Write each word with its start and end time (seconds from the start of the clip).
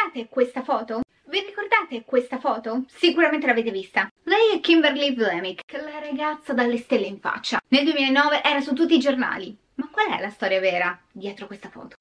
ricordate 0.00 0.28
questa 0.30 0.62
foto? 0.62 1.00
Vi 1.26 1.40
ricordate 1.40 2.04
questa 2.06 2.38
foto? 2.38 2.84
Sicuramente 2.88 3.46
l'avete 3.46 3.70
vista. 3.70 4.10
Lei 4.24 4.56
è 4.56 4.60
Kimberly 4.60 5.14
Vlamick, 5.14 5.72
la 5.72 5.98
ragazza 5.98 6.54
dalle 6.54 6.78
stelle 6.78 7.06
in 7.06 7.20
faccia. 7.20 7.60
Nel 7.68 7.84
2009 7.84 8.42
era 8.42 8.60
su 8.60 8.72
tutti 8.72 8.94
i 8.94 8.98
giornali. 8.98 9.54
Ma 9.74 9.88
qual 9.90 10.18
è 10.18 10.20
la 10.20 10.30
storia 10.30 10.58
vera 10.58 10.98
dietro 11.12 11.46
questa 11.46 11.68
foto? 11.68 11.96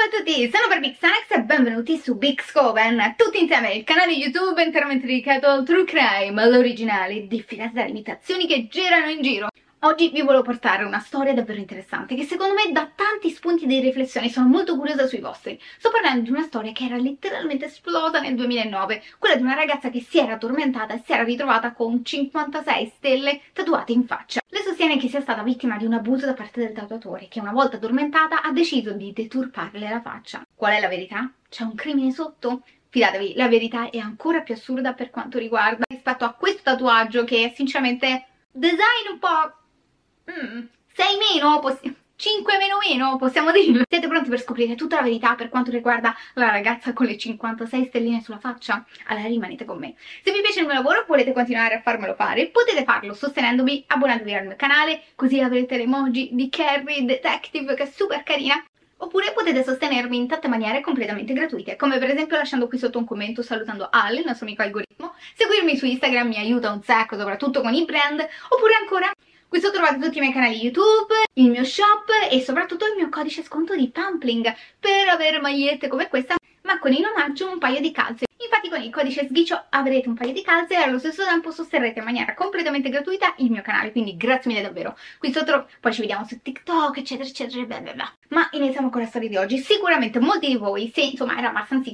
Ciao 0.00 0.08
a 0.08 0.16
tutti, 0.16 0.50
sono 0.50 0.66
Barbie 0.66 0.96
Xanax 0.98 1.26
e 1.28 1.42
benvenuti 1.42 1.98
su 1.98 2.16
Big 2.16 2.40
Scoven, 2.40 3.16
tutti 3.18 3.38
insieme, 3.38 3.74
il 3.74 3.84
canale 3.84 4.12
YouTube 4.12 4.64
interamente 4.64 5.04
dedicato 5.04 5.46
al 5.46 5.62
true 5.62 5.84
crime, 5.84 6.40
all'originale, 6.40 7.26
diffidate 7.26 7.72
dalle 7.74 7.90
imitazioni 7.90 8.46
che 8.46 8.66
girano 8.70 9.10
in 9.10 9.20
giro. 9.20 9.48
Oggi 9.82 10.10
vi 10.10 10.20
volevo 10.20 10.42
portare 10.42 10.84
una 10.84 10.98
storia 10.98 11.32
davvero 11.32 11.58
interessante 11.58 12.14
che 12.14 12.24
secondo 12.24 12.52
me 12.52 12.70
dà 12.70 12.90
tanti 12.94 13.30
spunti 13.30 13.64
di 13.64 13.80
riflessione, 13.80 14.28
sono 14.28 14.46
molto 14.46 14.76
curiosa 14.76 15.06
sui 15.06 15.20
vostri. 15.20 15.58
Sto 15.78 15.88
parlando 15.88 16.20
di 16.20 16.28
una 16.28 16.42
storia 16.42 16.70
che 16.72 16.84
era 16.84 16.98
letteralmente 16.98 17.64
esplosa 17.64 18.20
nel 18.20 18.34
2009, 18.34 19.02
quella 19.18 19.36
di 19.36 19.42
una 19.42 19.54
ragazza 19.54 19.88
che 19.88 20.02
si 20.02 20.18
era 20.18 20.34
addormentata 20.34 20.92
e 20.92 21.02
si 21.02 21.12
era 21.12 21.22
ritrovata 21.22 21.72
con 21.72 22.04
56 22.04 22.92
stelle 22.94 23.40
tatuate 23.54 23.92
in 23.92 24.04
faccia. 24.04 24.42
Le 24.46 24.60
sostiene 24.60 24.98
che 24.98 25.08
sia 25.08 25.22
stata 25.22 25.42
vittima 25.42 25.78
di 25.78 25.86
un 25.86 25.94
abuso 25.94 26.26
da 26.26 26.34
parte 26.34 26.60
del 26.60 26.74
tatuatore, 26.74 27.28
che 27.28 27.40
una 27.40 27.52
volta 27.52 27.76
addormentata 27.76 28.42
ha 28.42 28.52
deciso 28.52 28.92
di 28.92 29.14
deturparle 29.14 29.88
la 29.88 30.02
faccia. 30.02 30.44
Qual 30.54 30.74
è 30.74 30.80
la 30.80 30.88
verità? 30.88 31.32
C'è 31.48 31.62
un 31.62 31.74
crimine 31.74 32.12
sotto? 32.12 32.64
Fidatevi, 32.90 33.32
la 33.34 33.48
verità 33.48 33.88
è 33.88 33.96
ancora 33.96 34.42
più 34.42 34.52
assurda 34.52 34.92
per 34.92 35.08
quanto 35.08 35.38
riguarda 35.38 35.84
rispetto 35.88 36.26
a 36.26 36.34
questo 36.34 36.60
tatuaggio 36.64 37.24
che 37.24 37.44
è 37.46 37.52
sinceramente 37.54 38.26
design 38.50 39.08
un 39.12 39.18
po' 39.18 39.54
Mm, 40.30 40.66
6 40.94 41.16
meno, 41.34 41.60
5 42.20 42.58
meno 42.58 42.76
meno, 42.86 43.16
possiamo 43.16 43.50
dirlo. 43.50 43.82
Siete 43.88 44.06
pronti 44.06 44.28
per 44.28 44.40
scoprire 44.40 44.74
tutta 44.74 44.96
la 44.96 45.02
verità 45.02 45.34
per 45.34 45.48
quanto 45.48 45.70
riguarda 45.70 46.14
la 46.34 46.50
ragazza 46.50 46.92
con 46.92 47.06
le 47.06 47.16
56 47.16 47.86
stelline 47.86 48.22
sulla 48.22 48.38
faccia? 48.38 48.84
Allora 49.06 49.26
rimanete 49.26 49.64
con 49.64 49.78
me. 49.78 49.94
Se 50.22 50.30
vi 50.30 50.40
piace 50.42 50.60
il 50.60 50.66
mio 50.66 50.74
lavoro 50.74 51.04
volete 51.08 51.32
continuare 51.32 51.76
a 51.76 51.80
farmelo 51.80 52.14
fare, 52.14 52.48
potete 52.48 52.84
farlo 52.84 53.14
sostenendomi, 53.14 53.84
abbonandovi 53.88 54.34
al 54.34 54.46
mio 54.46 54.56
canale, 54.56 55.02
così 55.14 55.40
avrete 55.40 55.78
l'emoji 55.78 56.28
di 56.32 56.50
Carrie 56.50 57.04
Detective 57.06 57.74
che 57.74 57.84
è 57.84 57.90
super 57.90 58.22
carina. 58.22 58.62
Oppure 59.02 59.32
potete 59.32 59.64
sostenermi 59.64 60.14
in 60.14 60.28
tante 60.28 60.46
maniere 60.46 60.82
completamente 60.82 61.32
gratuite, 61.32 61.74
come 61.76 61.96
per 61.96 62.10
esempio 62.10 62.36
lasciando 62.36 62.68
qui 62.68 62.76
sotto 62.76 62.98
un 62.98 63.06
commento 63.06 63.40
salutando 63.40 63.88
Al, 63.90 64.16
il 64.16 64.24
nostro 64.26 64.44
amico 64.44 64.60
algoritmo, 64.60 65.14
seguirmi 65.36 65.74
su 65.74 65.86
Instagram 65.86 66.28
mi 66.28 66.36
aiuta 66.36 66.70
un 66.70 66.82
sacco, 66.82 67.16
soprattutto 67.16 67.62
con 67.62 67.72
i 67.72 67.86
brand, 67.86 68.20
oppure 68.50 68.74
ancora 68.74 69.10
Qui 69.50 69.60
sotto 69.60 69.78
trovate 69.78 69.98
tutti 69.98 70.18
i 70.18 70.20
miei 70.20 70.32
canali 70.32 70.62
YouTube, 70.62 71.12
il 71.32 71.50
mio 71.50 71.64
shop 71.64 72.08
e 72.30 72.40
soprattutto 72.40 72.86
il 72.86 72.94
mio 72.94 73.08
codice 73.08 73.42
sconto 73.42 73.74
di 73.74 73.90
Pampling 73.90 74.54
per 74.78 75.08
avere 75.08 75.40
magliette 75.40 75.88
come 75.88 76.08
questa 76.08 76.36
ma 76.62 76.78
con 76.78 76.92
in 76.92 77.04
omaggio 77.04 77.50
un 77.50 77.58
paio 77.58 77.80
di 77.80 77.90
calze. 77.90 78.29
Infatti 78.50 78.68
con 78.68 78.82
il 78.82 78.90
codice 78.90 79.28
sghicio 79.28 79.66
avrete 79.68 80.08
un 80.08 80.16
paio 80.16 80.32
di 80.32 80.42
calze 80.42 80.74
e 80.74 80.78
allo 80.78 80.98
stesso 80.98 81.24
tempo 81.24 81.52
sosterrete 81.52 82.00
in 82.00 82.04
maniera 82.04 82.34
completamente 82.34 82.88
gratuita 82.88 83.34
il 83.36 83.48
mio 83.48 83.62
canale, 83.62 83.92
quindi 83.92 84.16
grazie 84.16 84.50
mille 84.50 84.60
davvero. 84.60 84.98
Qui 85.20 85.32
sotto 85.32 85.68
poi 85.78 85.92
ci 85.92 86.00
vediamo 86.00 86.24
su 86.26 86.42
TikTok, 86.42 86.98
eccetera, 86.98 87.28
eccetera, 87.28 87.64
bla 87.64 87.80
bla 87.80 87.92
bla. 87.92 88.12
Ma 88.30 88.48
iniziamo 88.50 88.90
con 88.90 89.02
la 89.02 89.06
storia 89.06 89.28
di 89.28 89.36
oggi. 89.36 89.58
Sicuramente 89.58 90.18
molti 90.18 90.48
di 90.48 90.56
voi, 90.56 90.90
se 90.92 91.00
insomma 91.00 91.38
erano 91.38 91.58
abbastanza, 91.58 91.92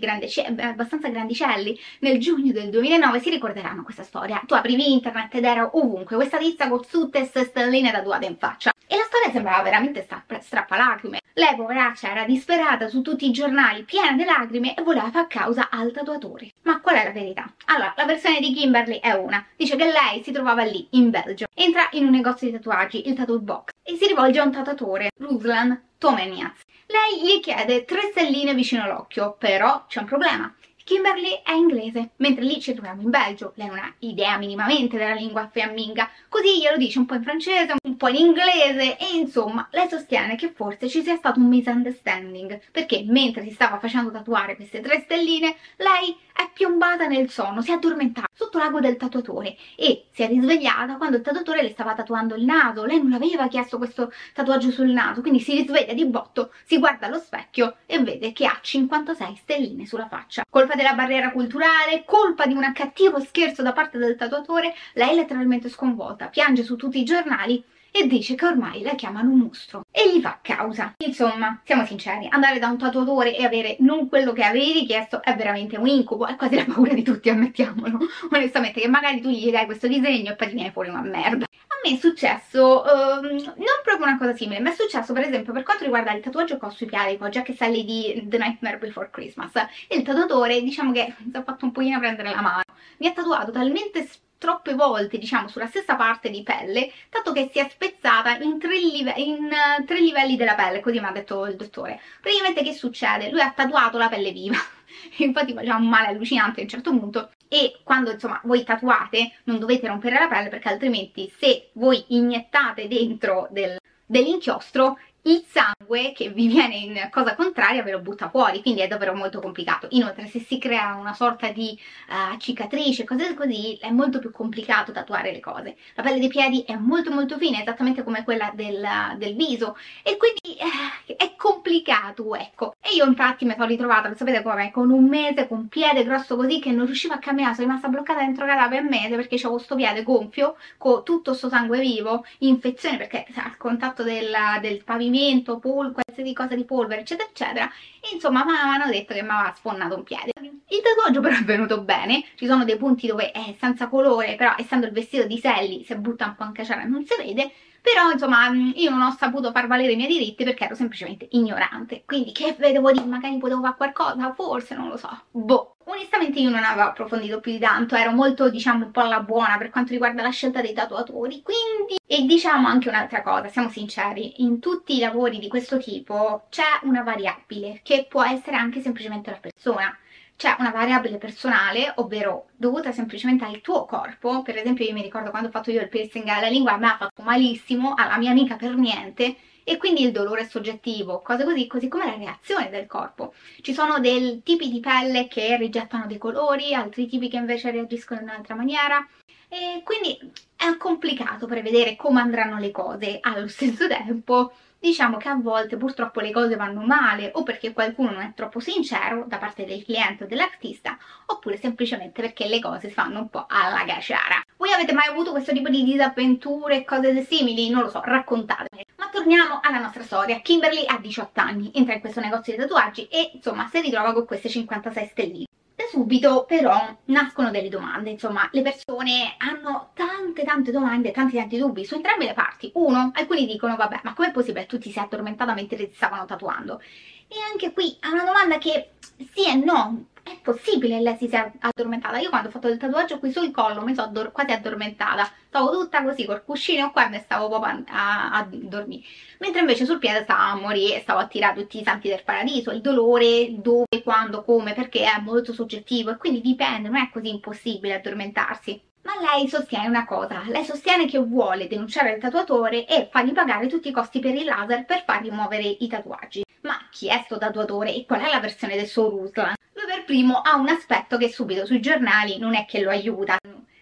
abbastanza 0.66 1.08
grandicelli 1.10 1.78
nel 2.00 2.18
giugno 2.18 2.52
del 2.52 2.70
2009, 2.70 3.20
si 3.20 3.28
ricorderanno 3.28 3.82
questa 3.82 4.02
storia. 4.02 4.42
Tu 4.46 4.54
aprivi 4.54 4.94
internet 4.94 5.34
ed 5.34 5.44
era 5.44 5.68
ovunque 5.74 6.16
questa 6.16 6.38
tizia 6.38 6.68
con 6.68 6.80
tutte 6.88 7.18
queste 7.18 7.44
stelline 7.44 7.92
tatuate 7.92 8.24
in 8.24 8.38
faccia. 8.38 8.72
E 8.88 8.96
la 8.96 9.02
storia 9.02 9.32
sembrava 9.32 9.62
veramente 9.62 10.02
strappa, 10.02 10.40
strappalacrime. 10.40 11.20
Lei, 11.34 11.56
poveraccia, 11.56 12.10
era 12.10 12.24
disperata 12.24 12.88
su 12.88 13.02
tutti 13.02 13.26
i 13.26 13.32
giornali, 13.32 13.82
piena 13.82 14.12
di 14.12 14.24
lacrime 14.24 14.74
e 14.74 14.82
voleva 14.82 15.10
far 15.10 15.26
causa 15.26 15.68
al 15.70 15.90
tatuatore. 15.92 16.52
Ma 16.62 16.80
qual 16.80 16.96
è 16.96 17.04
la 17.04 17.10
verità? 17.10 17.52
Allora, 17.66 17.92
la 17.96 18.04
versione 18.04 18.38
di 18.38 18.52
Kimberly 18.52 19.00
è 19.00 19.10
una. 19.10 19.44
Dice 19.56 19.76
che 19.76 19.84
lei 19.84 20.22
si 20.22 20.30
trovava 20.30 20.62
lì, 20.62 20.86
in 20.92 21.10
Belgio. 21.10 21.46
Entra 21.52 21.88
in 21.92 22.04
un 22.04 22.10
negozio 22.10 22.46
di 22.46 22.52
tatuaggi, 22.54 23.08
il 23.08 23.14
Tattoo 23.14 23.40
Box, 23.40 23.72
e 23.82 23.96
si 23.96 24.06
rivolge 24.06 24.38
a 24.38 24.44
un 24.44 24.52
tatuatore, 24.52 25.10
Ruslan 25.18 25.88
Tomeniaz. 25.98 26.62
Lei 26.86 27.22
gli 27.22 27.40
chiede 27.40 27.84
tre 27.84 28.10
stelline 28.12 28.54
vicino 28.54 28.84
all'occhio, 28.84 29.34
però 29.36 29.84
c'è 29.88 29.98
un 29.98 30.06
problema. 30.06 30.54
Kimberly 30.86 31.42
è 31.42 31.50
inglese, 31.50 32.10
mentre 32.18 32.44
lì 32.44 32.60
ci 32.60 32.72
troviamo 32.72 33.02
in 33.02 33.10
Belgio. 33.10 33.54
Lei 33.56 33.66
non 33.66 33.78
ha 33.78 33.92
idea 33.98 34.38
minimamente 34.38 34.96
della 34.96 35.14
lingua 35.14 35.48
fiamminga, 35.52 36.08
così 36.28 36.60
glielo 36.60 36.76
dice 36.76 37.00
un 37.00 37.06
po' 37.06 37.14
in 37.14 37.24
francese, 37.24 37.74
un 37.82 37.96
po' 37.96 38.06
in 38.06 38.14
inglese 38.14 38.96
e 38.96 39.16
insomma 39.16 39.66
lei 39.72 39.88
sostiene 39.88 40.36
che 40.36 40.52
forse 40.54 40.88
ci 40.88 41.02
sia 41.02 41.16
stato 41.16 41.40
un 41.40 41.48
misunderstanding, 41.48 42.60
perché 42.70 43.02
mentre 43.04 43.42
si 43.42 43.50
stava 43.50 43.80
facendo 43.80 44.12
tatuare 44.12 44.54
queste 44.54 44.78
tre 44.78 45.00
stelline, 45.00 45.56
lei 45.78 46.16
è 46.32 46.48
piombata 46.52 47.08
nel 47.08 47.30
sonno, 47.30 47.62
si 47.62 47.72
è 47.72 47.74
addormentata 47.74 48.28
sotto 48.32 48.58
l'ago 48.58 48.78
del 48.78 48.96
tatuatore 48.96 49.56
e 49.74 50.04
si 50.12 50.22
è 50.22 50.28
risvegliata 50.28 50.98
quando 50.98 51.16
il 51.16 51.22
tatuatore 51.22 51.62
le 51.62 51.70
stava 51.70 51.94
tatuando 51.94 52.36
il 52.36 52.44
naso. 52.44 52.84
Lei 52.84 53.02
non 53.02 53.14
aveva 53.14 53.48
chiesto 53.48 53.78
questo 53.78 54.12
tatuaggio 54.34 54.70
sul 54.70 54.90
naso, 54.90 55.20
quindi 55.20 55.40
si 55.40 55.56
risveglia 55.56 55.94
di 55.94 56.04
botto, 56.04 56.52
si 56.64 56.78
guarda 56.78 57.06
allo 57.06 57.18
specchio 57.18 57.78
e 57.86 57.98
vede 58.00 58.32
che 58.32 58.46
ha 58.46 58.56
56 58.60 59.34
stelline 59.34 59.86
sulla 59.86 60.06
faccia. 60.06 60.44
Colpa 60.48 60.74
della 60.76 60.94
barriera 60.94 61.32
culturale, 61.32 62.04
colpa 62.04 62.46
di 62.46 62.54
un 62.54 62.70
cattivo 62.72 63.18
scherzo 63.18 63.62
da 63.62 63.72
parte 63.72 63.98
del 63.98 64.14
tatuatore, 64.14 64.74
lei 64.92 65.10
è 65.10 65.14
letteralmente 65.14 65.68
sconvolta, 65.68 66.28
piange 66.28 66.62
su 66.62 66.76
tutti 66.76 67.00
i 67.00 67.04
giornali 67.04 67.64
e 67.90 68.06
dice 68.06 68.34
che 68.34 68.44
ormai 68.44 68.82
la 68.82 68.94
chiamano 68.94 69.30
un 69.30 69.38
mostro 69.38 69.86
e 69.90 70.12
gli 70.12 70.20
fa 70.20 70.38
causa. 70.42 70.94
Insomma, 70.98 71.60
siamo 71.64 71.86
sinceri, 71.86 72.28
andare 72.30 72.58
da 72.58 72.68
un 72.68 72.76
tatuatore 72.76 73.34
e 73.34 73.44
avere 73.44 73.76
non 73.80 74.08
quello 74.08 74.32
che 74.32 74.44
avevi 74.44 74.72
richiesto 74.72 75.22
è 75.22 75.34
veramente 75.34 75.78
un 75.78 75.86
incubo, 75.86 76.26
è 76.26 76.36
quasi 76.36 76.56
la 76.56 76.64
paura 76.64 76.92
di 76.92 77.02
tutti, 77.02 77.30
ammettiamolo, 77.30 77.98
onestamente, 78.30 78.80
che 78.80 78.88
magari 78.88 79.20
tu 79.20 79.30
gli 79.30 79.50
dai 79.50 79.64
questo 79.64 79.88
disegno 79.88 80.32
e 80.32 80.36
poi 80.36 80.48
ti 80.48 80.54
viene 80.54 80.72
fuori 80.72 80.90
una 80.90 81.00
merda. 81.00 81.45
Me 81.86 81.92
è 81.92 81.98
successo, 82.00 82.82
um, 82.82 83.28
non 83.28 83.78
proprio 83.84 84.06
una 84.06 84.18
cosa 84.18 84.34
simile, 84.34 84.58
ma 84.58 84.72
è 84.72 84.74
successo 84.74 85.12
per 85.12 85.24
esempio 85.24 85.52
per 85.52 85.62
quanto 85.62 85.84
riguarda 85.84 86.12
il 86.12 86.20
tatuaggio 86.20 86.58
che 86.58 86.66
ho 86.66 86.70
sui 86.70 86.86
piedi, 86.86 87.16
con 87.16 87.30
Jack 87.30 87.50
e 87.50 87.54
Sally 87.54 87.84
di 87.84 88.24
The 88.26 88.38
Nightmare 88.38 88.78
Before 88.78 89.08
Christmas, 89.08 89.52
il 89.90 90.02
tatuatore 90.02 90.60
diciamo 90.62 90.90
che 90.90 91.14
mi 91.18 91.30
ha 91.32 91.44
fatto 91.44 91.64
un 91.64 91.70
pochino 91.70 92.00
prendere 92.00 92.30
la 92.30 92.40
mano, 92.40 92.62
mi 92.96 93.06
ha 93.06 93.12
tatuato 93.12 93.52
talmente 93.52 94.08
troppe 94.36 94.74
volte 94.74 95.16
diciamo 95.16 95.46
sulla 95.46 95.66
stessa 95.66 95.94
parte 95.94 96.28
di 96.28 96.42
pelle 96.42 96.92
tanto 97.08 97.32
che 97.32 97.48
si 97.52 97.58
è 97.60 97.68
spezzata 97.70 98.36
in 98.38 98.58
tre, 98.58 98.78
live 98.80 99.14
in, 99.16 99.44
uh, 99.44 99.84
tre 99.84 100.00
livelli 100.00 100.36
della 100.36 100.54
pelle 100.54 100.80
così 100.80 100.98
mi 100.98 101.06
ha 101.06 101.12
detto 101.12 101.46
il 101.46 101.56
dottore 101.56 102.00
praticamente 102.20 102.62
che 102.62 102.74
succede? 102.74 103.30
lui 103.30 103.40
ha 103.40 103.52
tatuato 103.52 103.96
la 103.96 104.08
pelle 104.08 104.32
viva 104.32 104.58
infatti 105.18 105.54
faceva 105.54 105.76
un 105.76 105.88
male 105.88 106.08
allucinante 106.08 106.60
a 106.60 106.62
un 106.64 106.68
certo 106.68 106.90
punto 106.90 107.30
e 107.48 107.78
quando 107.82 108.10
insomma 108.12 108.40
voi 108.44 108.64
tatuate 108.64 109.32
non 109.44 109.58
dovete 109.58 109.86
rompere 109.86 110.18
la 110.18 110.28
pelle 110.28 110.48
perché 110.48 110.68
altrimenti 110.68 111.32
se 111.38 111.70
voi 111.72 112.04
iniettate 112.08 112.88
dentro 112.88 113.48
del, 113.50 113.78
dell'inchiostro 114.04 114.98
il 115.26 115.44
sangue 115.48 116.12
che 116.12 116.30
vi 116.30 116.46
viene 116.46 116.76
in 116.76 117.08
cosa 117.10 117.34
contraria 117.34 117.82
ve 117.82 117.90
lo 117.90 118.00
butta 118.00 118.28
fuori, 118.28 118.62
quindi 118.62 118.80
è 118.80 118.86
davvero 118.86 119.14
molto 119.14 119.40
complicato. 119.40 119.88
Inoltre 119.90 120.26
se 120.26 120.40
si 120.40 120.58
crea 120.58 120.94
una 120.94 121.14
sorta 121.14 121.50
di 121.50 121.76
uh, 122.08 122.36
cicatrice, 122.38 123.04
cose 123.04 123.34
così, 123.34 123.76
è 123.80 123.90
molto 123.90 124.18
più 124.20 124.30
complicato 124.30 124.92
tatuare 124.92 125.32
le 125.32 125.40
cose. 125.40 125.76
La 125.94 126.02
pelle 126.02 126.20
dei 126.20 126.28
piedi 126.28 126.62
è 126.62 126.76
molto 126.76 127.10
molto 127.10 127.38
fine, 127.38 127.60
esattamente 127.60 128.04
come 128.04 128.22
quella 128.22 128.52
del, 128.54 128.86
del 129.16 129.34
viso, 129.34 129.76
e 130.02 130.16
quindi 130.16 130.58
eh, 130.58 131.16
è 131.16 131.34
complicato, 131.36 132.34
ecco. 132.36 132.74
E 132.80 132.94
io 132.94 133.04
infatti 133.04 133.44
mi 133.44 133.54
sono 133.54 133.66
ritrovata, 133.66 134.08
lo 134.08 134.14
sapete 134.14 134.42
come, 134.42 134.70
con 134.70 134.90
un 134.90 135.08
mese, 135.08 135.48
con 135.48 135.58
un 135.58 135.68
piede 135.68 136.04
grosso 136.04 136.36
così 136.36 136.60
che 136.60 136.70
non 136.70 136.86
riuscivo 136.86 137.14
a 137.14 137.18
camminare, 137.18 137.54
sono 137.54 137.66
rimasta 137.66 137.88
bloccata 137.88 138.20
dentro 138.20 138.46
casa 138.46 138.68
per 138.68 138.82
mese 138.82 139.16
perché 139.16 139.34
avevo 139.34 139.54
questo 139.54 139.74
piede 139.74 140.04
gonfio, 140.04 140.56
con 140.78 141.02
tutto 141.02 141.30
questo 141.30 141.48
sangue 141.48 141.80
vivo, 141.80 142.24
infezione 142.38 142.96
perché 142.96 143.26
al 143.34 143.56
contatto 143.56 144.04
del, 144.04 144.32
del 144.60 144.84
pavimento 144.84 145.14
pavimento, 145.16 145.58
pol, 145.58 145.92
qualsiasi 145.92 146.32
cosa 146.34 146.54
di 146.54 146.64
polvere, 146.64 147.00
eccetera, 147.00 147.28
eccetera. 147.28 147.70
E 148.00 148.14
insomma, 148.14 148.44
mi 148.44 148.52
hanno 148.52 148.90
detto 148.90 149.14
che 149.14 149.22
mi 149.22 149.30
aveva 149.30 149.52
sfonnato 149.54 149.96
un 149.96 150.02
piede. 150.02 150.32
Il 150.68 150.82
tatuaggio 150.82 151.20
però 151.20 151.36
è 151.36 151.44
venuto 151.44 151.80
bene, 151.80 152.24
ci 152.34 152.46
sono 152.46 152.64
dei 152.64 152.76
punti 152.76 153.06
dove 153.06 153.30
è 153.30 153.54
senza 153.58 153.88
colore, 153.88 154.34
però 154.36 154.54
essendo 154.56 154.86
il 154.86 154.92
vestito 154.92 155.24
di 155.24 155.38
Sally, 155.38 155.84
se 155.84 155.96
butta 155.96 156.26
un 156.26 156.34
po' 156.34 156.44
in 156.44 156.52
caciara 156.52 156.84
non 156.84 157.04
si 157.04 157.14
vede, 157.16 157.52
però 157.80 158.10
insomma 158.10 158.48
io 158.48 158.90
non 158.90 159.00
ho 159.00 159.10
saputo 159.12 159.52
far 159.52 159.68
valere 159.68 159.92
i 159.92 159.96
miei 159.96 160.08
diritti 160.08 160.42
perché 160.42 160.64
ero 160.64 160.74
semplicemente 160.74 161.28
ignorante. 161.30 162.02
Quindi 162.04 162.32
che 162.32 162.56
vedevo 162.58 162.90
dire? 162.90 163.04
Magari 163.06 163.38
potevo 163.38 163.60
fare 163.60 163.76
qualcosa? 163.76 164.34
Forse 164.34 164.74
non 164.74 164.88
lo 164.88 164.96
so. 164.96 165.08
Boh 165.30 165.75
onestamente 165.86 166.38
io 166.38 166.50
non 166.50 166.64
avevo 166.64 166.88
approfondito 166.88 167.40
più 167.40 167.52
di 167.52 167.58
tanto 167.58 167.94
ero 167.96 168.12
molto 168.12 168.48
diciamo 168.50 168.86
un 168.86 168.90
po' 168.90 169.00
alla 169.00 169.20
buona 169.20 169.56
per 169.58 169.70
quanto 169.70 169.92
riguarda 169.92 170.22
la 170.22 170.30
scelta 170.30 170.60
dei 170.60 170.72
tatuatori. 170.72 171.42
Quindi 171.42 171.96
e 172.06 172.22
diciamo 172.24 172.68
anche 172.68 172.88
un'altra 172.88 173.22
cosa 173.22 173.48
siamo 173.48 173.68
sinceri 173.68 174.42
in 174.42 174.60
tutti 174.60 174.96
i 174.96 175.00
lavori 175.00 175.38
di 175.38 175.48
questo 175.48 175.78
tipo 175.78 176.46
c'è 176.50 176.80
una 176.82 177.02
variabile 177.02 177.80
che 177.82 178.06
può 178.08 178.24
essere 178.24 178.56
anche 178.56 178.80
semplicemente 178.80 179.30
la 179.30 179.38
persona 179.38 179.96
c'è 180.36 180.54
una 180.58 180.70
variabile 180.70 181.16
personale, 181.16 181.92
ovvero 181.96 182.48
dovuta 182.54 182.92
semplicemente 182.92 183.44
al 183.44 183.60
tuo 183.60 183.84
corpo. 183.86 184.42
Per 184.42 184.56
esempio 184.56 184.84
io 184.84 184.92
mi 184.92 185.02
ricordo 185.02 185.30
quando 185.30 185.48
ho 185.48 185.50
fatto 185.50 185.70
io 185.70 185.80
il 185.80 185.88
piercing 185.88 186.28
alla 186.28 186.48
lingua, 186.48 186.72
a 186.72 186.76
me 186.76 186.86
ha 186.88 186.96
fatto 186.96 187.22
malissimo, 187.22 187.94
alla 187.96 188.18
mia 188.18 188.30
amica 188.30 188.56
per 188.56 188.74
niente, 188.76 189.36
e 189.64 189.78
quindi 189.78 190.02
il 190.02 190.12
dolore 190.12 190.46
soggettivo, 190.46 191.22
cose 191.22 191.44
così, 191.44 191.66
così 191.66 191.88
come 191.88 192.06
la 192.06 192.16
reazione 192.16 192.70
del 192.70 192.86
corpo. 192.86 193.34
Ci 193.62 193.72
sono 193.72 193.98
dei 193.98 194.42
tipi 194.44 194.70
di 194.70 194.78
pelle 194.78 195.26
che 195.26 195.56
rigettano 195.56 196.06
dei 196.06 196.18
colori, 196.18 196.74
altri 196.74 197.06
tipi 197.06 197.28
che 197.28 197.36
invece 197.36 197.70
reagiscono 197.72 198.20
in 198.20 198.28
un'altra 198.28 198.54
maniera, 198.54 199.04
e 199.48 199.82
quindi 199.84 200.18
è 200.54 200.76
complicato 200.76 201.46
prevedere 201.46 201.96
come 201.96 202.20
andranno 202.20 202.58
le 202.58 202.70
cose. 202.70 203.18
Allo 203.20 203.48
stesso 203.48 203.88
tempo 203.88 204.52
diciamo 204.78 205.16
che 205.16 205.28
a 205.28 205.34
volte 205.34 205.76
purtroppo 205.76 206.20
le 206.20 206.30
cose 206.30 206.56
vanno 206.56 206.80
male 206.82 207.30
o 207.34 207.42
perché 207.42 207.72
qualcuno 207.72 208.10
non 208.10 208.22
è 208.22 208.32
troppo 208.34 208.60
sincero 208.60 209.24
da 209.26 209.38
parte 209.38 209.64
del 209.64 209.84
cliente 209.84 210.24
o 210.24 210.26
dell'artista 210.26 210.96
oppure 211.26 211.56
semplicemente 211.56 212.22
perché 212.22 212.46
le 212.46 212.60
cose 212.60 212.88
si 212.88 212.94
fanno 212.94 213.20
un 213.20 213.28
po' 213.28 213.46
alla 213.48 213.84
gaciara. 213.84 214.44
Voi 214.56 214.72
avete 214.72 214.92
mai 214.92 215.08
avuto 215.08 215.32
questo 215.32 215.52
tipo 215.52 215.68
di 215.68 215.84
disavventure, 215.84 216.84
cose 216.84 217.22
simili? 217.22 217.68
Non 217.70 217.82
lo 217.82 217.90
so, 217.90 218.00
raccontatemi. 218.02 218.84
Ma 218.96 219.08
torniamo 219.10 219.60
alla 219.62 219.78
nostra 219.78 220.02
storia. 220.02 220.40
Kimberly 220.40 220.84
ha 220.86 220.98
18 220.98 221.40
anni, 221.40 221.70
entra 221.74 221.94
in 221.94 222.00
questo 222.00 222.20
negozio 222.20 222.52
di 222.52 222.58
tatuaggi 222.58 223.06
e 223.08 223.32
insomma 223.34 223.68
si 223.68 223.80
ritrova 223.80 224.12
con 224.12 224.24
queste 224.24 224.48
56 224.48 225.06
stelline. 225.06 225.46
Da 225.76 225.84
subito 225.90 226.46
però 226.46 226.74
nascono 227.06 227.50
delle 227.50 227.68
domande, 227.68 228.08
insomma 228.08 228.48
le 228.50 228.62
persone 228.62 229.34
hanno 229.36 229.90
tante 229.92 230.42
tante 230.42 230.72
domande, 230.72 231.10
tanti 231.10 231.36
tanti 231.36 231.58
dubbi 231.58 231.84
su 231.84 231.94
entrambe 231.96 232.24
le 232.24 232.32
parti. 232.32 232.70
Uno, 232.76 233.10
alcuni 233.12 233.44
dicono 233.44 233.76
vabbè 233.76 234.00
ma 234.02 234.14
com'è 234.14 234.30
possibile 234.32 234.62
che 234.62 234.68
tu 234.68 234.78
ti 234.78 234.90
sei 234.90 235.04
addormentata 235.04 235.52
mentre 235.52 235.76
ti 235.76 235.94
stavano 235.94 236.24
tatuando? 236.24 236.80
E 237.28 237.36
anche 237.52 237.72
qui 237.74 237.94
è 238.00 238.06
una 238.08 238.24
domanda 238.24 238.56
che 238.56 238.92
sì 239.32 239.48
e 239.48 239.54
no, 239.54 240.06
è 240.22 240.36
possibile 240.42 241.00
lei 241.00 241.16
si 241.16 241.28
sia 241.28 241.52
addormentata? 241.60 242.18
Io 242.18 242.30
quando 242.30 242.48
ho 242.48 242.50
fatto 242.50 242.68
il 242.68 242.78
tatuaggio 242.78 243.18
qui 243.20 243.30
sul 243.30 243.52
collo 243.52 243.82
mi 243.82 243.94
sono 243.94 244.08
addor 244.08 244.32
quasi 244.32 244.50
addormentata, 244.50 245.30
stavo 245.46 245.70
tutta 245.70 246.02
così 246.02 246.24
col 246.26 246.42
cuscino 246.44 246.90
qua 246.90 247.06
e 247.06 247.10
mi 247.10 247.20
stavo 247.20 247.48
proprio 247.48 247.84
a, 247.88 248.32
a, 248.32 248.46
dormire. 248.50 249.04
Mentre 249.38 249.60
invece 249.60 249.84
sul 249.84 249.98
piede 249.98 250.24
stavo 250.24 250.40
a 250.40 250.54
morire, 250.60 251.00
stavo 251.00 251.20
a 251.20 251.26
tirare 251.26 251.60
tutti 251.60 251.78
i 251.78 251.84
santi 251.84 252.08
del 252.08 252.24
paradiso, 252.24 252.72
il 252.72 252.80
dolore, 252.80 253.54
dove, 253.60 254.02
quando, 254.02 254.42
come, 254.42 254.74
perché 254.74 255.04
è 255.04 255.20
molto 255.20 255.52
soggettivo 255.52 256.10
e 256.10 256.16
quindi 256.16 256.40
dipende, 256.40 256.88
non 256.88 256.98
è 256.98 257.08
così 257.12 257.28
impossibile 257.28 257.94
addormentarsi. 257.94 258.80
Ma 259.06 259.12
lei 259.20 259.46
sostiene 259.48 259.86
una 259.86 260.04
cosa, 260.04 260.42
lei 260.48 260.64
sostiene 260.64 261.06
che 261.06 261.20
vuole 261.20 261.68
denunciare 261.68 262.14
il 262.14 262.20
tatuatore 262.20 262.86
e 262.86 263.08
fargli 263.08 263.32
pagare 263.32 263.68
tutti 263.68 263.86
i 263.86 263.92
costi 263.92 264.18
per 264.18 264.34
il 264.34 264.44
laser 264.44 264.84
per 264.84 265.04
far 265.04 265.22
rimuovere 265.22 265.62
i 265.62 265.86
tatuaggi. 265.86 266.44
Ma 266.62 266.76
chi 266.90 267.08
è 267.08 267.22
sto 267.24 267.38
tatuatore 267.38 267.94
e 267.94 268.04
qual 268.04 268.22
è 268.22 268.28
la 268.28 268.40
versione 268.40 268.74
del 268.74 268.88
suo 268.88 269.08
Ruslan? 269.08 269.54
Lui 269.74 269.84
per 269.86 270.04
primo 270.04 270.40
ha 270.40 270.56
un 270.56 270.68
aspetto 270.68 271.18
che 271.18 271.30
subito 271.30 271.64
sui 271.64 271.78
giornali 271.78 272.38
non 272.38 272.56
è 272.56 272.66
che 272.66 272.80
lo 272.80 272.90
aiuta. 272.90 273.36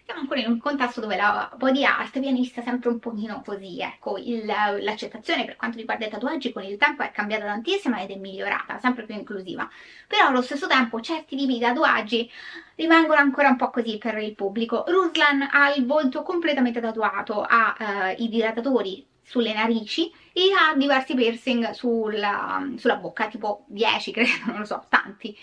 Siamo 0.05 0.21
ancora 0.21 0.39
in 0.39 0.51
un 0.51 0.59
contesto 0.59 1.01
dove 1.01 1.15
la 1.15 1.51
body 1.57 1.83
art 1.83 2.19
viene 2.19 2.37
vista 2.37 2.61
sempre 2.61 2.89
un 2.89 2.99
pochino 2.99 3.41
così, 3.43 3.79
ecco, 3.79 4.17
l'accettazione 4.17 5.45
per 5.45 5.55
quanto 5.55 5.77
riguarda 5.77 6.05
i 6.05 6.09
tatuaggi 6.11 6.53
con 6.53 6.61
il 6.63 6.77
tempo 6.77 7.01
è 7.01 7.09
cambiata 7.09 7.45
tantissimo 7.45 7.97
ed 7.97 8.11
è 8.11 8.15
migliorata, 8.15 8.77
sempre 8.77 9.05
più 9.05 9.15
inclusiva. 9.15 9.67
Però 10.07 10.27
allo 10.27 10.43
stesso 10.43 10.67
tempo 10.67 11.01
certi 11.01 11.35
tipi 11.35 11.53
di 11.53 11.59
tatuaggi 11.59 12.29
rimangono 12.75 13.19
ancora 13.19 13.49
un 13.49 13.55
po' 13.55 13.71
così 13.71 13.97
per 13.97 14.19
il 14.19 14.35
pubblico. 14.35 14.83
Ruslan 14.87 15.47
ha 15.51 15.73
il 15.73 15.87
volto 15.87 16.21
completamente 16.21 16.79
tatuato, 16.79 17.41
ha 17.41 17.75
eh, 17.79 18.11
i 18.19 18.29
dilatatori 18.29 19.03
sulle 19.23 19.53
narici 19.53 20.13
e 20.31 20.51
ha 20.53 20.75
diversi 20.75 21.15
piercing 21.15 21.71
sulla, 21.71 22.63
sulla 22.77 22.97
bocca, 22.97 23.27
tipo 23.27 23.65
10 23.69 24.11
credo, 24.11 24.29
non 24.45 24.59
lo 24.59 24.65
so, 24.65 24.85
tanti. 24.87 25.35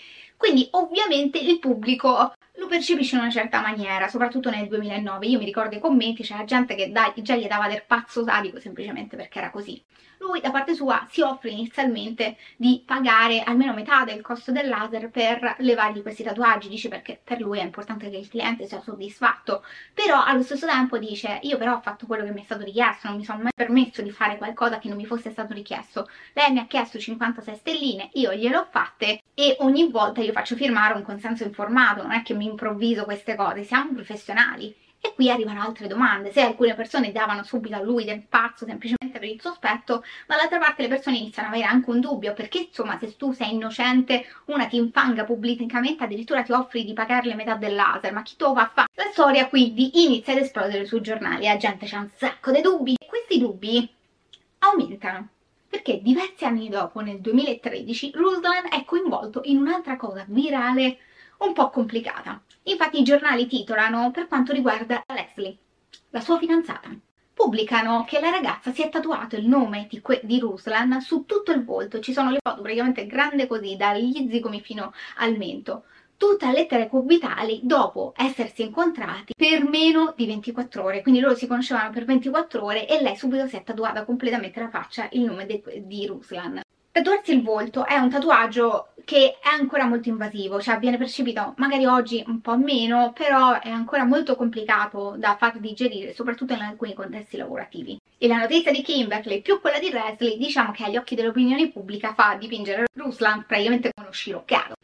Quindi 0.43 0.67
ovviamente 0.71 1.39
il 1.39 1.57
pubblico 1.57 2.33
lo 2.57 2.67
percepisce 2.67 3.15
in 3.15 3.21
una 3.21 3.31
certa 3.31 3.61
maniera, 3.61 4.09
soprattutto 4.09 4.49
nel 4.49 4.67
2009. 4.67 5.25
Io 5.27 5.39
mi 5.39 5.45
ricordo 5.45 5.77
i 5.77 5.79
commenti, 5.79 6.21
c'era 6.21 6.43
gente 6.43 6.75
che 6.75 6.91
dai, 6.91 7.13
già 7.15 7.37
gli 7.37 7.47
dava 7.47 7.69
del 7.69 7.85
pazzo 7.87 8.25
sadico 8.25 8.59
semplicemente 8.59 9.15
perché 9.15 9.39
era 9.39 9.51
così. 9.51 9.81
Lui 10.19 10.39
da 10.39 10.51
parte 10.51 10.73
sua 10.73 11.05
si 11.09 11.21
offre 11.21 11.49
inizialmente 11.49 12.37
di 12.55 12.81
pagare 12.85 13.41
almeno 13.41 13.73
metà 13.73 14.05
del 14.05 14.21
costo 14.21 14.53
del 14.53 14.69
laser 14.69 15.09
per 15.09 15.55
levargli 15.59 16.01
questi 16.01 16.23
tatuaggi, 16.23 16.69
dice 16.69 16.87
perché 16.87 17.19
per 17.21 17.41
lui 17.41 17.59
è 17.59 17.63
importante 17.63 18.09
che 18.09 18.17
il 18.17 18.29
cliente 18.29 18.65
sia 18.65 18.79
soddisfatto, 18.79 19.63
però 19.93 20.23
allo 20.23 20.41
stesso 20.41 20.65
tempo 20.65 20.97
dice 20.97 21.39
io 21.43 21.57
però 21.57 21.75
ho 21.75 21.81
fatto 21.81 22.05
quello 22.05 22.23
che 22.23 22.31
mi 22.31 22.41
è 22.41 22.45
stato 22.45 22.63
richiesto, 22.63 23.07
non 23.07 23.17
mi 23.17 23.25
sono 23.25 23.43
mai 23.43 23.51
permesso 23.53 24.01
di 24.01 24.11
fare 24.11 24.37
qualcosa 24.37 24.79
che 24.79 24.87
non 24.87 24.97
mi 24.97 25.05
fosse 25.05 25.29
stato 25.29 25.53
richiesto. 25.53 26.09
Lei 26.33 26.51
mi 26.51 26.59
ha 26.59 26.67
chiesto 26.67 26.99
56 26.99 27.55
stelline, 27.55 28.09
io 28.13 28.33
gliele 28.33 28.57
ho 28.57 28.67
fatte 28.69 29.21
e 29.33 29.57
ogni 29.59 29.89
volta 29.89 30.21
io 30.21 30.31
faccio 30.33 30.55
firmare 30.55 30.95
un 30.95 31.03
consenso 31.03 31.43
informato, 31.43 32.01
non 32.01 32.11
è 32.11 32.21
che 32.23 32.33
mi 32.33 32.45
improvviso 32.45 33.05
queste 33.05 33.35
cose, 33.35 33.63
siamo 33.63 33.93
professionali. 33.93 34.75
E 35.05 35.13
qui 35.15 35.29
arrivano 35.29 35.61
altre 35.61 35.87
domande, 35.87 36.31
se 36.31 36.39
alcune 36.39 36.75
persone 36.75 37.11
davano 37.11 37.43
subito 37.43 37.75
a 37.75 37.81
lui 37.81 38.05
del 38.05 38.21
pazzo 38.21 38.65
semplicemente 38.65 39.19
per 39.19 39.27
il 39.27 39.41
sospetto, 39.41 40.01
dall'altra 40.25 40.59
parte 40.59 40.83
le 40.83 40.87
persone 40.87 41.17
iniziano 41.17 41.49
ad 41.49 41.55
avere 41.55 41.69
anche 41.69 41.89
un 41.89 41.99
dubbio, 41.99 42.31
perché 42.31 42.69
insomma 42.69 42.97
se 42.97 43.17
tu 43.17 43.33
sei 43.33 43.53
innocente, 43.53 44.25
una 44.45 44.65
ti 44.65 44.77
infanga 44.77 45.25
pubblicamente, 45.25 46.05
addirittura 46.05 46.41
ti 46.41 46.53
offri 46.53 46.85
di 46.85 46.93
pagarle 46.93 47.35
metà 47.35 47.55
del 47.55 47.75
laser, 47.75 48.13
ma 48.13 48.21
chi 48.21 48.37
te 48.37 48.45
va 48.45 48.61
a 48.61 48.71
fare? 48.73 48.87
La 48.93 49.09
storia 49.11 49.49
quindi 49.49 50.05
inizia 50.05 50.31
ad 50.31 50.39
esplodere 50.39 50.85
sui 50.85 51.01
giornali, 51.01 51.43
la 51.47 51.57
gente 51.57 51.85
c'ha 51.85 51.99
un 51.99 52.09
sacco 52.15 52.51
di 52.51 52.61
dubbi, 52.61 52.93
e 52.97 53.05
questi 53.05 53.39
dubbi 53.39 53.85
aumentano 54.59 55.27
perché 55.73 56.03
diversi 56.03 56.45
anni 56.45 56.69
dopo, 56.69 56.99
nel 56.99 57.19
2013, 57.19 58.11
Ruslan 58.13 58.67
è 58.69 58.85
coinvolto 58.85 59.41
in 59.45 59.57
un'altra 59.57 59.97
cosa 59.97 60.23
virale 60.27 60.99
un 61.39 61.53
po' 61.53 61.71
complicata. 61.71 62.39
Infatti 62.65 62.99
i 62.99 63.03
giornali 63.03 63.47
titolano 63.47 64.11
per 64.11 64.27
quanto 64.27 64.53
riguarda 64.53 65.03
Leslie, 65.07 65.57
la 66.11 66.19
sua 66.19 66.37
fidanzata. 66.37 66.95
Pubblicano 67.33 68.05
che 68.07 68.19
la 68.19 68.29
ragazza 68.29 68.71
si 68.71 68.83
è 68.83 68.89
tatuato 68.89 69.35
il 69.35 69.47
nome 69.47 69.87
di, 69.89 69.99
di 70.21 70.39
Ruslan 70.39 71.01
su 71.01 71.25
tutto 71.25 71.51
il 71.51 71.63
volto, 71.63 71.99
ci 71.99 72.13
sono 72.13 72.29
le 72.29 72.37
foto 72.39 72.61
praticamente 72.61 73.07
grande 73.07 73.47
così, 73.47 73.75
dagli 73.75 74.29
zigomi 74.29 74.61
fino 74.61 74.93
al 75.17 75.35
mento 75.35 75.85
tutte 76.23 76.45
a 76.45 76.53
lettere 76.53 76.87
cubitali 76.87 77.59
dopo 77.63 78.13
essersi 78.15 78.61
incontrati 78.61 79.33
per 79.35 79.67
meno 79.67 80.13
di 80.15 80.25
24 80.25 80.81
ore, 80.81 81.01
quindi 81.01 81.19
loro 81.19 81.35
si 81.35 81.47
conoscevano 81.47 81.89
per 81.89 82.05
24 82.05 82.63
ore 82.63 82.87
e 82.87 83.01
lei 83.01 83.17
subito 83.17 83.45
si 83.47 83.57
è 83.57 83.63
tatuata 83.63 84.05
completamente 84.05 84.61
la 84.61 84.69
faccia 84.69 85.09
il 85.11 85.23
nome 85.23 85.45
di 85.45 86.05
Ruslan. 86.07 86.61
Tatuarsi 86.93 87.33
il 87.33 87.43
volto 87.43 87.85
è 87.85 87.97
un 87.97 88.09
tatuaggio 88.09 88.93
che 89.03 89.37
è 89.41 89.49
ancora 89.49 89.83
molto 89.83 90.07
invasivo, 90.07 90.61
cioè 90.61 90.79
viene 90.79 90.97
percepito 90.97 91.55
magari 91.57 91.85
oggi 91.85 92.23
un 92.25 92.39
po' 92.39 92.55
meno, 92.55 93.11
però 93.11 93.59
è 93.59 93.69
ancora 93.69 94.05
molto 94.05 94.37
complicato 94.37 95.15
da 95.17 95.35
far 95.35 95.59
digerire, 95.59 96.13
soprattutto 96.13 96.53
in 96.53 96.61
alcuni 96.61 96.93
contesti 96.93 97.35
lavorativi. 97.35 97.99
E 98.17 98.27
la 98.27 98.37
notizia 98.37 98.71
di 98.71 98.81
Kimberly 98.81 99.41
più 99.41 99.59
quella 99.59 99.79
di 99.79 99.89
Leslie, 99.89 100.37
diciamo 100.37 100.71
che 100.71 100.85
agli 100.85 100.95
occhi 100.95 101.15
dell'opinione 101.15 101.69
pubblica 101.69 102.13
fa 102.13 102.37
dipingere 102.39 102.85
Ruslan 102.93 103.43
praticamente 103.45 103.89
come 103.93 104.07
uno 104.07 104.15
scirocchiato 104.15 104.75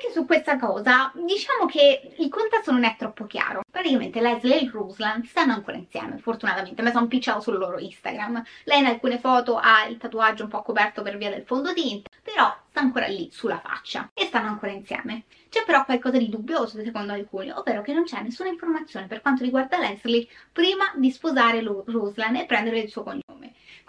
anche 0.00 0.12
su 0.12 0.24
questa 0.24 0.58
cosa 0.58 1.12
diciamo 1.14 1.66
che 1.66 2.14
il 2.16 2.30
contesto 2.30 2.72
non 2.72 2.84
è 2.84 2.96
troppo 2.98 3.26
chiaro. 3.26 3.60
Praticamente 3.70 4.22
Leslie 4.22 4.58
e 4.58 4.62
il 4.64 4.70
Ruslan 4.70 5.22
stanno 5.24 5.52
ancora 5.52 5.76
insieme, 5.76 6.16
fortunatamente, 6.16 6.80
mi 6.82 6.88
sono 6.90 7.02
impicciato 7.02 7.40
sul 7.40 7.58
loro 7.58 7.78
Instagram. 7.78 8.42
Lei 8.64 8.78
in 8.78 8.86
alcune 8.86 9.18
foto 9.18 9.58
ha 9.58 9.84
il 9.84 9.98
tatuaggio 9.98 10.44
un 10.44 10.48
po' 10.48 10.62
coperto 10.62 11.02
per 11.02 11.18
via 11.18 11.28
del 11.28 11.44
fondotinta, 11.44 12.08
però 12.22 12.56
sta 12.70 12.80
ancora 12.80 13.06
lì 13.08 13.28
sulla 13.30 13.58
faccia 13.58 14.10
e 14.14 14.24
stanno 14.24 14.48
ancora 14.48 14.72
insieme. 14.72 15.24
C'è 15.50 15.64
però 15.66 15.84
qualcosa 15.84 16.16
di 16.16 16.30
dubbioso 16.30 16.82
secondo 16.82 17.12
alcuni, 17.12 17.50
ovvero 17.50 17.82
che 17.82 17.92
non 17.92 18.04
c'è 18.04 18.22
nessuna 18.22 18.48
informazione 18.48 19.06
per 19.06 19.20
quanto 19.20 19.44
riguarda 19.44 19.78
Leslie 19.78 20.26
prima 20.50 20.90
di 20.94 21.10
sposare 21.10 21.60
Ruslan 21.60 22.36
e 22.36 22.46
prendere 22.46 22.78
il 22.78 22.88
suo 22.88 23.02
cognome. 23.02 23.29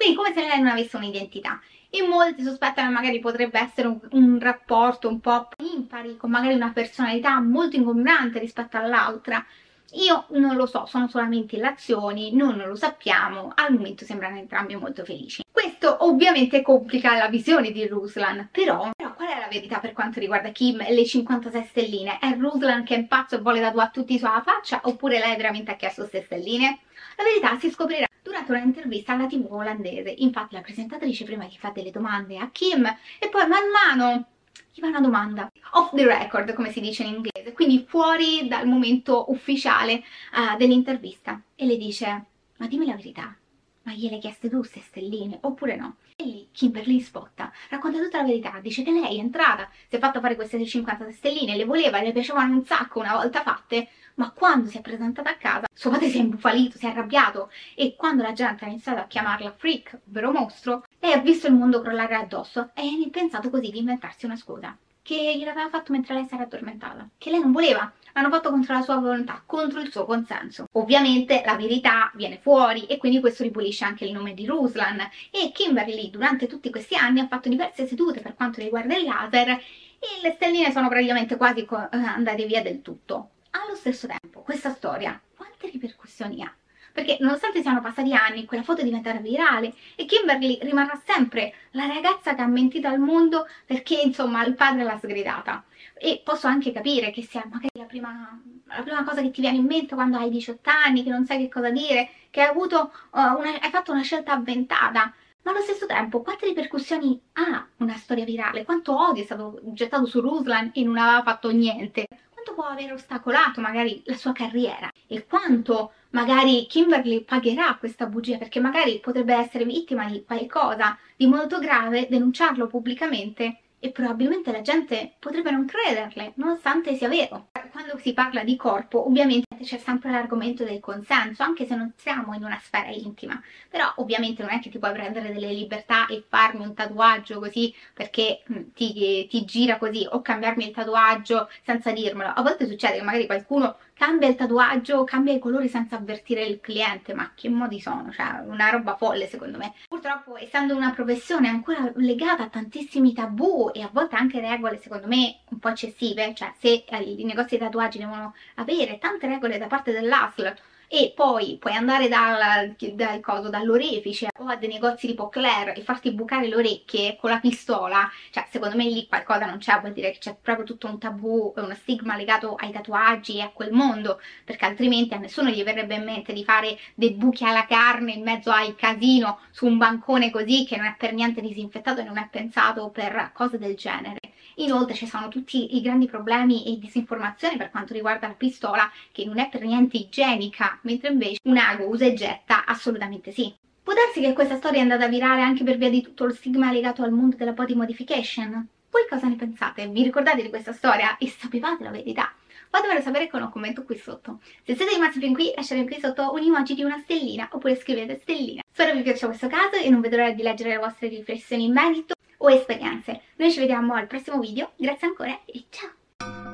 Quindi 0.01 0.17
come 0.17 0.33
se 0.33 0.41
lei 0.41 0.59
non 0.59 0.71
avesse 0.71 0.97
un'identità 0.97 1.61
e 1.87 2.01
molti 2.01 2.41
sospettano 2.41 2.87
che 2.87 2.93
magari 2.95 3.19
potrebbe 3.19 3.59
essere 3.59 3.87
un, 3.87 3.99
un 4.13 4.39
rapporto 4.39 5.07
un 5.07 5.19
po' 5.19 5.49
impari, 5.59 6.17
con 6.17 6.31
magari 6.31 6.55
una 6.55 6.71
personalità 6.71 7.39
molto 7.39 7.75
ingombrante 7.75 8.39
rispetto 8.39 8.77
all'altra. 8.77 9.45
Io 9.91 10.25
non 10.29 10.55
lo 10.55 10.65
so, 10.65 10.87
sono 10.87 11.07
solamente 11.07 11.55
illazioni, 11.55 12.33
non 12.33 12.57
lo 12.57 12.73
sappiamo, 12.73 13.51
al 13.53 13.73
momento 13.73 14.03
sembrano 14.03 14.37
entrambi 14.37 14.75
molto 14.75 15.05
felici. 15.05 15.43
Questo 15.51 15.97
ovviamente 16.03 16.63
complica 16.63 17.15
la 17.15 17.27
visione 17.27 17.69
di 17.69 17.85
Ruslan, 17.85 18.49
però, 18.51 18.89
però 18.95 19.13
qual 19.13 19.27
è 19.27 19.39
la 19.39 19.49
verità 19.51 19.77
per 19.77 19.93
quanto 19.93 20.19
riguarda 20.19 20.49
Kim 20.49 20.81
e 20.81 20.95
le 20.95 21.05
56 21.05 21.63
stelline? 21.65 22.17
È 22.17 22.35
Ruslan 22.39 22.83
che 22.83 22.95
è 22.95 23.03
pazzo 23.03 23.35
e 23.35 23.39
vuole 23.39 23.61
tatuare 23.61 23.91
tutti 23.93 24.17
sulla 24.17 24.41
faccia 24.43 24.79
oppure 24.85 25.19
lei 25.19 25.35
veramente 25.35 25.69
ha 25.69 25.75
chiesto 25.75 26.07
queste 26.07 26.23
stelline? 26.23 26.79
La 27.17 27.23
verità 27.23 27.59
si 27.59 27.69
scoprirà 27.69 28.07
durante 28.31 28.51
un'intervista 28.53 29.13
alla 29.13 29.27
tv 29.27 29.51
olandese. 29.51 30.13
Infatti 30.17 30.55
la 30.55 30.61
presentatrice 30.61 31.25
prima 31.25 31.45
gli 31.45 31.57
fa 31.57 31.69
delle 31.69 31.91
domande 31.91 32.37
a 32.37 32.49
Kim 32.51 32.85
e 33.19 33.29
poi 33.29 33.47
man 33.47 33.69
mano 33.69 34.27
gli 34.73 34.79
fa 34.79 34.87
una 34.87 35.01
domanda. 35.01 35.51
Off 35.73 35.93
the 35.93 36.05
record 36.05 36.53
come 36.53 36.71
si 36.71 36.79
dice 36.79 37.03
in 37.03 37.15
inglese. 37.15 37.53
Quindi 37.53 37.85
fuori 37.87 38.47
dal 38.47 38.67
momento 38.67 39.25
ufficiale 39.29 40.03
uh, 40.33 40.57
dell'intervista. 40.57 41.41
E 41.55 41.65
le 41.65 41.77
dice 41.77 42.25
ma 42.57 42.67
dimmi 42.67 42.85
la 42.85 42.95
verità 42.95 43.35
ma 43.83 43.93
gliele 43.93 44.17
chieste 44.19 44.49
tu 44.49 44.59
queste 44.59 44.81
stelline 44.81 45.37
oppure 45.41 45.75
no? 45.75 45.95
E 46.15 46.23
lì 46.23 46.47
Kimberly 46.51 46.99
spotta, 46.99 47.51
racconta 47.69 47.99
tutta 47.99 48.17
la 48.17 48.25
verità, 48.25 48.59
dice 48.61 48.83
che 48.83 48.91
lei 48.91 49.17
è 49.17 49.19
entrata, 49.19 49.69
si 49.87 49.95
è 49.95 49.99
fatta 49.99 50.19
fare 50.19 50.35
queste 50.35 50.63
50 50.63 51.11
stelline, 51.11 51.55
le 51.55 51.65
voleva, 51.65 52.01
le 52.01 52.11
piacevano 52.11 52.53
un 52.53 52.65
sacco 52.65 52.99
una 52.99 53.15
volta 53.15 53.41
fatte, 53.41 53.89
ma 54.15 54.31
quando 54.31 54.69
si 54.69 54.77
è 54.77 54.81
presentata 54.81 55.31
a 55.31 55.35
casa 55.35 55.65
suo 55.73 55.89
padre 55.89 56.09
si 56.09 56.17
è 56.17 56.21
imbufalito, 56.21 56.77
si 56.77 56.85
è 56.85 56.89
arrabbiato 56.89 57.49
e 57.75 57.95
quando 57.95 58.23
la 58.23 58.33
gente 58.33 58.65
ha 58.65 58.67
iniziato 58.67 58.99
a 58.99 59.07
chiamarla 59.07 59.53
freak, 59.53 59.99
ovvero 60.07 60.31
mostro, 60.31 60.83
lei 60.99 61.13
ha 61.13 61.17
visto 61.19 61.47
il 61.47 61.53
mondo 61.53 61.81
crollare 61.81 62.15
addosso 62.15 62.71
e 62.75 62.81
ha 62.81 63.09
pensato 63.09 63.49
così 63.49 63.71
di 63.71 63.79
inventarsi 63.79 64.25
una 64.25 64.35
scusa 64.35 64.77
che 65.01 65.35
gliel'aveva 65.37 65.69
fatto 65.69 65.91
mentre 65.91 66.13
lei 66.13 66.25
si 66.25 66.33
era 66.33 66.43
addormentata, 66.43 67.09
che 67.17 67.29
lei 67.29 67.39
non 67.39 67.51
voleva, 67.51 67.91
l'hanno 68.13 68.29
fatto 68.29 68.49
contro 68.49 68.73
la 68.73 68.81
sua 68.81 68.97
volontà, 68.97 69.41
contro 69.45 69.79
il 69.79 69.91
suo 69.91 70.05
consenso. 70.05 70.67
Ovviamente 70.73 71.41
la 71.45 71.55
verità 71.55 72.11
viene 72.15 72.37
fuori 72.37 72.85
e 72.85 72.97
quindi 72.97 73.19
questo 73.19 73.43
ripulisce 73.43 73.83
anche 73.85 74.05
il 74.05 74.11
nome 74.11 74.33
di 74.33 74.45
Ruslan 74.45 74.99
e 75.31 75.51
Kimberly 75.51 76.09
durante 76.09 76.47
tutti 76.47 76.69
questi 76.69 76.95
anni 76.95 77.19
ha 77.19 77.27
fatto 77.27 77.49
diverse 77.49 77.87
sedute 77.87 78.21
per 78.21 78.35
quanto 78.35 78.61
riguarda 78.61 78.95
il 78.95 79.05
laser 79.05 79.49
e 79.49 80.21
le 80.21 80.31
stelline 80.31 80.71
sono 80.71 80.87
praticamente 80.89 81.37
quasi 81.37 81.61
eh, 81.61 81.67
andate 81.91 82.45
via 82.45 82.61
del 82.61 82.81
tutto. 82.81 83.29
Allo 83.51 83.75
stesso 83.75 84.07
tempo, 84.07 84.41
questa 84.41 84.73
storia 84.73 85.19
quante 85.35 85.69
ripercussioni 85.69 86.41
ha? 86.41 86.53
Perché 86.91 87.17
nonostante 87.19 87.61
siano 87.61 87.81
passati 87.81 88.13
anni, 88.13 88.45
quella 88.45 88.63
foto 88.63 88.81
è 88.81 88.83
diventata 88.83 89.19
virale 89.19 89.73
e 89.95 90.05
Kimberly 90.05 90.59
rimarrà 90.61 90.99
sempre 91.05 91.53
la 91.71 91.85
ragazza 91.85 92.35
che 92.35 92.41
ha 92.41 92.47
mentito 92.47 92.87
al 92.87 92.99
mondo 92.99 93.47
perché 93.65 93.99
insomma 94.01 94.45
il 94.45 94.55
padre 94.55 94.83
l'ha 94.83 94.97
sgridata. 94.97 95.63
E 95.97 96.21
posso 96.23 96.47
anche 96.47 96.71
capire 96.71 97.11
che 97.11 97.21
sia 97.21 97.43
magari 97.45 97.69
la 97.73 97.85
prima, 97.85 98.41
la 98.65 98.81
prima, 98.81 99.03
cosa 99.03 99.21
che 99.21 99.31
ti 99.31 99.41
viene 99.41 99.57
in 99.57 99.65
mente 99.65 99.93
quando 99.93 100.17
hai 100.17 100.29
18 100.29 100.69
anni, 100.69 101.03
che 101.03 101.09
non 101.09 101.25
sai 101.25 101.37
che 101.37 101.49
cosa 101.49 101.69
dire, 101.69 102.09
che 102.31 102.41
hai, 102.41 102.49
avuto, 102.49 102.91
uh, 103.11 103.19
una, 103.19 103.59
hai 103.59 103.69
fatto 103.69 103.91
una 103.91 104.01
scelta 104.01 104.33
avventata. 104.33 105.13
Ma 105.43 105.51
allo 105.51 105.61
stesso 105.61 105.85
tempo, 105.85 106.21
quante 106.21 106.45
ripercussioni 106.47 107.19
ha 107.33 107.67
una 107.77 107.95
storia 107.95 108.25
virale? 108.25 108.63
Quanto 108.63 108.95
odio 108.99 109.23
è 109.23 109.25
stato 109.25 109.59
gettato 109.63 110.05
su 110.05 110.21
Ruslan 110.21 110.71
e 110.73 110.83
non 110.83 110.97
aveva 110.97 111.23
fatto 111.23 111.51
niente? 111.51 112.05
Quanto 112.29 112.53
può 112.53 112.65
aver 112.65 112.93
ostacolato 112.93 113.59
magari 113.61 114.01
la 114.05 114.15
sua 114.15 114.33
carriera? 114.33 114.91
E 115.07 115.25
quanto 115.25 115.93
magari 116.11 116.65
Kimberly 116.67 117.23
pagherà 117.23 117.75
questa 117.77 118.05
bugia 118.05 118.37
perché 118.37 118.59
magari 118.59 118.99
potrebbe 118.99 119.35
essere 119.35 119.65
vittima 119.65 120.07
di 120.09 120.23
qualcosa 120.23 120.97
di 121.15 121.25
molto 121.27 121.59
grave, 121.59 122.07
denunciarlo 122.09 122.67
pubblicamente 122.67 123.59
e 123.79 123.91
probabilmente 123.91 124.51
la 124.51 124.61
gente 124.61 125.15
potrebbe 125.19 125.51
non 125.51 125.65
crederle, 125.65 126.33
nonostante 126.35 126.95
sia 126.95 127.07
vero. 127.09 127.50
Quando 127.71 127.97
si 127.99 128.13
parla 128.13 128.43
di 128.43 128.57
corpo, 128.57 129.07
ovviamente 129.07 129.63
c'è 129.63 129.77
sempre 129.77 130.11
l'argomento 130.11 130.65
del 130.65 130.81
consenso, 130.81 131.41
anche 131.41 131.65
se 131.65 131.75
non 131.75 131.93
siamo 131.95 132.33
in 132.33 132.43
una 132.43 132.59
sfera 132.61 132.89
intima. 132.89 133.41
Però 133.69 133.93
ovviamente 133.97 134.43
non 134.43 134.51
è 134.51 134.59
che 134.59 134.69
ti 134.69 134.77
puoi 134.77 134.91
prendere 134.91 135.31
delle 135.31 135.53
libertà 135.53 136.05
e 136.07 136.23
farmi 136.27 136.65
un 136.65 136.73
tatuaggio 136.73 137.39
così 137.39 137.73
perché 137.93 138.43
mm, 138.51 138.71
ti, 138.73 139.25
ti 139.29 139.45
gira 139.45 139.77
così 139.77 140.05
o 140.09 140.21
cambiarmi 140.21 140.67
il 140.67 140.73
tatuaggio 140.73 141.49
senza 141.63 141.91
dirmelo. 141.91 142.33
A 142.35 142.41
volte 142.41 142.67
succede 142.67 142.97
che 142.97 143.03
magari 143.03 143.25
qualcuno 143.25 143.77
cambia 143.93 144.27
il 144.27 144.35
tatuaggio, 144.35 145.03
cambia 145.03 145.33
i 145.33 145.39
colori 145.39 145.69
senza 145.69 145.95
avvertire 145.95 146.43
il 146.43 146.59
cliente, 146.59 147.13
ma 147.13 147.31
che 147.35 147.49
modi 147.49 147.79
sono? 147.79 148.11
Cioè, 148.11 148.41
una 148.47 148.69
roba 148.71 148.95
folle 148.95 149.27
secondo 149.27 149.59
me. 149.59 149.73
Purtroppo, 150.01 150.35
essendo 150.35 150.75
una 150.75 150.89
professione 150.89 151.47
ancora 151.47 151.91
legata 151.97 152.41
a 152.41 152.49
tantissimi 152.49 153.13
tabù 153.13 153.69
e 153.71 153.83
a 153.83 153.89
volte 153.93 154.15
anche 154.15 154.39
regole, 154.39 154.79
secondo 154.79 155.05
me, 155.05 155.41
un 155.49 155.59
po' 155.59 155.69
eccessive, 155.69 156.33
cioè 156.33 156.51
se 156.57 156.85
eh, 156.87 157.03
i 157.03 157.23
negozi 157.23 157.55
di 157.55 157.63
tatuaggi 157.63 157.99
devono 157.99 158.33
avere 158.55 158.97
tante 158.97 159.27
regole 159.27 159.59
da 159.59 159.67
parte 159.67 159.91
dell'ASL 159.91 160.55
e 160.93 161.13
poi 161.15 161.55
puoi 161.57 161.73
andare 161.73 162.09
dal, 162.09 162.75
dal 162.95 163.21
coso, 163.21 163.47
dall'orefice 163.47 164.27
o 164.39 164.47
a 164.47 164.57
dei 164.57 164.67
negozi 164.67 165.07
tipo 165.07 165.29
Claire 165.29 165.73
e 165.73 165.83
farti 165.83 166.11
bucare 166.11 166.49
le 166.49 166.55
orecchie 166.55 167.15
con 167.15 167.29
la 167.29 167.39
pistola, 167.39 168.09
cioè 168.29 168.45
secondo 168.49 168.75
me 168.75 168.83
lì 168.83 169.07
qualcosa 169.07 169.45
non 169.45 169.57
c'è, 169.57 169.79
vuol 169.79 169.93
dire 169.93 170.11
che 170.11 170.17
c'è 170.17 170.35
proprio 170.35 170.65
tutto 170.65 170.87
un 170.87 170.99
tabù, 170.99 171.53
uno 171.55 171.73
stigma 171.75 172.17
legato 172.17 172.55
ai 172.55 172.73
tatuaggi 172.73 173.37
e 173.37 173.41
a 173.41 173.51
quel 173.53 173.71
mondo, 173.71 174.19
perché 174.43 174.65
altrimenti 174.65 175.13
a 175.13 175.17
nessuno 175.17 175.49
gli 175.49 175.63
verrebbe 175.63 175.95
in 175.95 176.03
mente 176.03 176.33
di 176.33 176.43
fare 176.43 176.77
dei 176.93 177.11
buchi 177.11 177.45
alla 177.45 177.65
carne 177.65 178.11
in 178.11 178.23
mezzo 178.23 178.51
al 178.51 178.75
casino 178.75 179.39
su 179.51 179.67
un 179.67 179.77
bancone 179.77 180.29
così 180.29 180.65
che 180.65 180.75
non 180.75 180.87
è 180.87 180.95
per 180.97 181.13
niente 181.13 181.39
disinfettato 181.39 182.01
e 182.01 182.03
non 182.03 182.17
è 182.17 182.27
pensato 182.29 182.89
per 182.89 183.31
cose 183.33 183.57
del 183.57 183.75
genere. 183.75 184.19
Inoltre 184.55 184.95
ci 184.95 185.07
sono 185.07 185.29
tutti 185.29 185.77
i 185.77 185.81
grandi 185.81 186.07
problemi 186.07 186.65
e 186.65 186.77
disinformazioni 186.77 187.55
per 187.55 187.71
quanto 187.71 187.93
riguarda 187.93 188.27
la 188.27 188.33
pistola 188.33 188.91
che 189.11 189.23
non 189.25 189.39
è 189.39 189.47
per 189.49 189.61
niente 189.61 189.97
igienica, 189.97 190.77
mentre 190.81 191.09
invece 191.09 191.39
un 191.43 191.57
ago 191.57 191.87
usa 191.87 192.05
e 192.05 192.13
getta 192.13 192.65
assolutamente 192.65 193.31
sì. 193.31 193.53
Può 193.83 193.93
darsi 193.93 194.21
che 194.21 194.33
questa 194.33 194.57
storia 194.57 194.79
è 194.79 194.83
andata 194.83 195.07
virale 195.07 195.41
anche 195.41 195.63
per 195.63 195.77
via 195.77 195.89
di 195.89 196.01
tutto 196.01 196.25
lo 196.25 196.33
stigma 196.33 196.71
legato 196.71 197.03
al 197.03 197.11
mondo 197.11 197.35
della 197.35 197.53
body 197.53 197.73
modification? 197.73 198.67
Voi 198.89 199.05
cosa 199.09 199.27
ne 199.27 199.35
pensate? 199.35 199.87
Vi 199.87 200.03
ricordate 200.03 200.41
di 200.41 200.49
questa 200.49 200.73
storia 200.73 201.17
e 201.17 201.27
sapevate 201.29 201.83
la 201.83 201.89
verità? 201.89 202.33
Fatemelo 202.69 203.01
sapere 203.01 203.27
con 203.27 203.41
un 203.41 203.49
commento 203.49 203.83
qui 203.83 203.97
sotto. 203.97 204.39
Se 204.63 204.75
siete 204.75 204.93
rimasti 204.93 205.19
fin 205.19 205.33
qui 205.33 205.51
lasciate 205.55 205.83
qui 205.85 205.99
sotto 205.99 206.31
un 206.31 206.41
emoji 206.41 206.73
di 206.73 206.83
una 206.83 206.99
stellina 206.99 207.49
oppure 207.51 207.75
scrivete 207.75 208.19
stellina. 208.21 208.61
Spero 208.71 208.95
vi 208.95 209.01
piaccia 209.01 209.27
questo 209.27 209.47
caso 209.47 209.75
e 209.75 209.89
non 209.89 209.99
vedo 209.99 210.17
l'ora 210.17 210.31
di 210.31 210.41
leggere 210.41 210.69
le 210.69 210.77
vostre 210.77 211.09
riflessioni 211.09 211.65
in 211.65 211.73
merito 211.73 212.13
o 212.37 212.49
esperienze. 212.49 213.21
Noi 213.35 213.51
ci 213.51 213.59
vediamo 213.59 213.93
al 213.93 214.07
prossimo 214.07 214.39
video, 214.39 214.71
grazie 214.77 215.07
ancora 215.07 215.39
e 215.45 215.65
ciao! 215.69 216.50